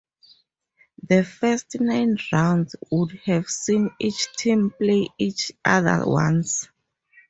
[1.03, 6.67] The first nine rounds would have seen each team play each other once.